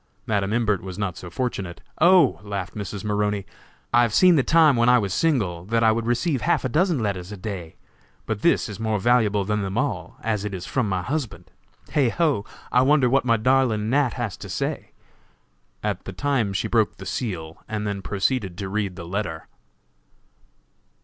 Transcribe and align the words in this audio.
Madam 0.25 0.51
Imbert 0.51 0.81
was 0.81 0.97
not 0.97 1.15
so 1.15 1.29
fortunate. 1.29 1.79
"Oh!" 1.99 2.39
laughed 2.41 2.73
Mrs. 2.73 3.03
Maroney, 3.03 3.45
"I 3.93 4.01
have 4.01 4.15
seen 4.15 4.35
the 4.35 4.41
time, 4.41 4.75
when 4.75 4.89
I 4.89 4.97
was 4.97 5.13
single, 5.13 5.63
that 5.65 5.83
I 5.83 5.91
would 5.91 6.07
receive 6.07 6.41
half 6.41 6.65
a 6.65 6.69
dozen 6.69 6.97
letters 7.03 7.31
a 7.31 7.37
day; 7.37 7.75
but 8.25 8.41
this 8.41 8.67
is 8.67 8.79
more 8.79 8.99
valuable 8.99 9.45
than 9.45 9.61
them 9.61 9.77
all, 9.77 10.17
as 10.23 10.43
it 10.43 10.55
is 10.55 10.65
from 10.65 10.89
my 10.89 11.03
husband. 11.03 11.51
Heigh 11.93 12.09
ho! 12.09 12.45
I 12.71 12.81
wonder 12.81 13.11
what 13.11 13.25
my 13.25 13.37
darling 13.37 13.91
Nat. 13.91 14.13
has 14.15 14.35
to 14.37 14.49
say." 14.49 14.89
At 15.83 16.03
the 16.05 16.11
same 16.13 16.15
time 16.15 16.53
she 16.53 16.67
broke 16.67 16.97
the 16.97 17.05
seal, 17.05 17.61
and 17.67 17.85
then 17.85 18.01
proceeded 18.01 18.57
to 18.57 18.69
read 18.69 18.95
the 18.95 19.05
letter. 19.07 19.47